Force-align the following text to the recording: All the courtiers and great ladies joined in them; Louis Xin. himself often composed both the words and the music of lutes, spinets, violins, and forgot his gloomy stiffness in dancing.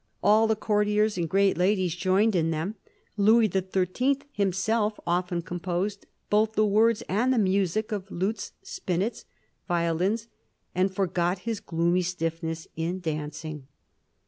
All 0.23 0.47
the 0.47 0.55
courtiers 0.55 1.15
and 1.15 1.29
great 1.29 1.59
ladies 1.59 1.93
joined 1.93 2.35
in 2.35 2.49
them; 2.49 2.73
Louis 3.17 3.47
Xin. 3.49 4.23
himself 4.31 4.99
often 5.05 5.43
composed 5.43 6.07
both 6.31 6.53
the 6.53 6.65
words 6.65 7.03
and 7.07 7.31
the 7.31 7.37
music 7.37 7.91
of 7.91 8.09
lutes, 8.09 8.53
spinets, 8.63 9.25
violins, 9.67 10.27
and 10.73 10.91
forgot 10.91 11.37
his 11.45 11.59
gloomy 11.59 12.01
stiffness 12.01 12.67
in 12.75 12.99
dancing. 12.99 13.67